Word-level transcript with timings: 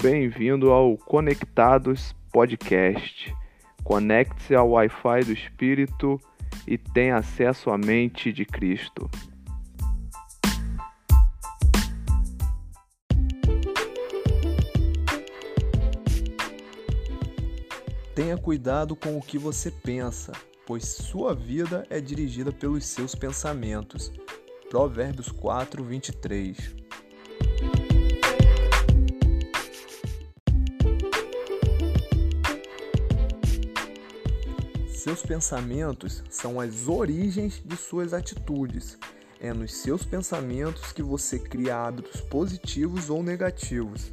Bem-vindo 0.00 0.70
ao 0.70 0.96
Conectados 0.96 2.14
Podcast. 2.30 3.34
Conecte-se 3.82 4.54
ao 4.54 4.70
Wi-Fi 4.70 5.24
do 5.24 5.32
Espírito 5.32 6.20
e 6.68 6.78
tenha 6.78 7.16
acesso 7.16 7.68
à 7.68 7.76
mente 7.76 8.32
de 8.32 8.44
Cristo. 8.44 9.10
Tenha 18.14 18.38
cuidado 18.38 18.94
com 18.94 19.18
o 19.18 19.20
que 19.20 19.36
você 19.36 19.68
pensa, 19.68 20.30
pois 20.64 20.84
sua 20.84 21.34
vida 21.34 21.84
é 21.90 22.00
dirigida 22.00 22.52
pelos 22.52 22.86
seus 22.86 23.16
pensamentos. 23.16 24.12
Provérbios 24.70 25.32
4, 25.32 25.82
23. 25.82 26.77
Seus 34.98 35.22
pensamentos 35.22 36.24
são 36.28 36.58
as 36.58 36.88
origens 36.88 37.62
de 37.64 37.76
suas 37.76 38.12
atitudes. 38.12 38.98
É 39.40 39.52
nos 39.52 39.72
seus 39.72 40.04
pensamentos 40.04 40.90
que 40.90 41.04
você 41.04 41.38
cria 41.38 41.76
hábitos 41.76 42.20
positivos 42.20 43.08
ou 43.08 43.22
negativos. 43.22 44.12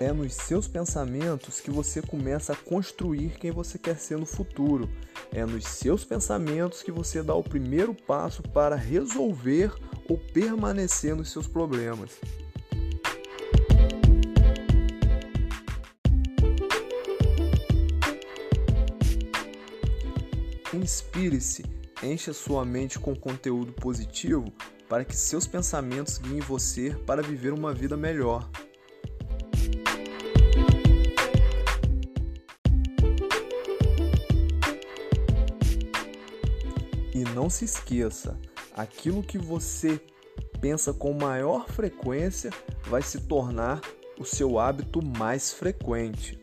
É 0.00 0.10
nos 0.10 0.32
seus 0.32 0.66
pensamentos 0.66 1.60
que 1.60 1.70
você 1.70 2.00
começa 2.00 2.54
a 2.54 2.56
construir 2.56 3.32
quem 3.38 3.50
você 3.50 3.78
quer 3.78 3.98
ser 3.98 4.16
no 4.16 4.24
futuro. 4.24 4.88
É 5.30 5.44
nos 5.44 5.64
seus 5.66 6.02
pensamentos 6.02 6.82
que 6.82 6.90
você 6.90 7.22
dá 7.22 7.34
o 7.34 7.44
primeiro 7.44 7.94
passo 7.94 8.42
para 8.42 8.74
resolver 8.74 9.70
ou 10.08 10.16
permanecer 10.16 11.14
nos 11.14 11.30
seus 11.30 11.46
problemas. 11.46 12.18
Inspire-se, 20.74 21.64
encha 22.02 22.32
sua 22.32 22.64
mente 22.64 22.98
com 22.98 23.14
conteúdo 23.14 23.72
positivo 23.72 24.52
para 24.88 25.04
que 25.04 25.14
seus 25.14 25.46
pensamentos 25.46 26.18
guiem 26.18 26.40
você 26.40 26.90
para 27.06 27.22
viver 27.22 27.52
uma 27.52 27.72
vida 27.72 27.96
melhor. 27.96 28.50
E 37.14 37.22
não 37.32 37.48
se 37.48 37.64
esqueça, 37.64 38.36
aquilo 38.74 39.22
que 39.22 39.38
você 39.38 40.00
pensa 40.60 40.92
com 40.92 41.12
maior 41.12 41.68
frequência 41.68 42.50
vai 42.82 43.00
se 43.00 43.20
tornar 43.20 43.80
o 44.18 44.24
seu 44.24 44.58
hábito 44.58 45.00
mais 45.00 45.52
frequente. 45.52 46.42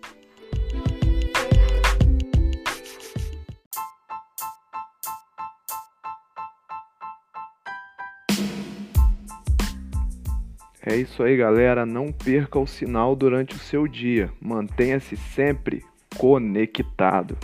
É 10.83 10.95
isso 10.95 11.21
aí, 11.21 11.37
galera. 11.37 11.85
Não 11.85 12.11
perca 12.11 12.57
o 12.57 12.65
sinal 12.65 13.15
durante 13.15 13.55
o 13.55 13.59
seu 13.59 13.87
dia. 13.87 14.31
Mantenha-se 14.41 15.15
sempre 15.15 15.83
conectado. 16.17 17.37